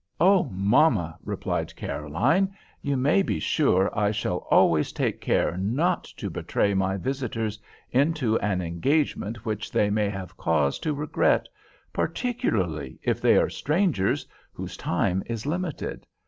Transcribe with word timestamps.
"Oh, 0.19 0.45
mamma," 0.51 1.19
replied 1.23 1.75
Caroline, 1.75 2.55
"you 2.81 2.97
may 2.97 3.21
be 3.21 3.39
sure 3.39 3.95
I 3.95 4.09
shall 4.09 4.47
always 4.49 4.91
take 4.91 5.21
care 5.21 5.55
not 5.57 6.05
to 6.17 6.31
betray 6.31 6.73
my 6.73 6.97
visitors 6.97 7.59
into 7.91 8.39
an 8.39 8.61
engagement 8.63 9.45
which 9.45 9.71
they 9.71 9.91
may 9.91 10.09
have 10.09 10.37
cause 10.37 10.79
to 10.79 10.95
regret, 10.95 11.47
particularly 11.93 12.97
if 13.03 13.21
they 13.21 13.37
are 13.37 13.47
strangers 13.51 14.25
whose 14.53 14.75
time 14.75 15.21
is 15.27 15.45
limited. 15.45 16.07